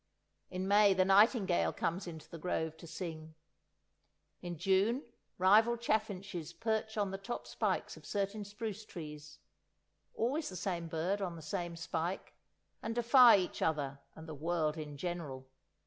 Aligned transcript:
In 0.49 0.67
May 0.67 0.95
the 0.95 1.05
nightingale 1.05 1.71
comes 1.71 2.07
into 2.07 2.27
the 2.27 2.39
grove 2.39 2.75
to 2.77 2.87
sing; 2.87 3.35
in 4.41 4.57
June 4.57 5.03
rival 5.37 5.77
chaffinches 5.77 6.53
perch 6.53 6.97
on 6.97 7.11
the 7.11 7.19
top 7.19 7.45
spikes 7.45 7.95
of 7.95 8.03
certain 8.07 8.43
spruce 8.43 8.83
trees—always 8.83 10.49
the 10.49 10.55
same 10.55 10.87
bird 10.87 11.21
on 11.21 11.35
the 11.35 11.41
same 11.43 11.75
spike—and 11.75 12.95
defy 12.95 13.37
each 13.37 13.61
other 13.61 13.99
and 14.15 14.27
the 14.27 14.33
world 14.33 14.75
in 14.75 14.97
general. 14.97 15.47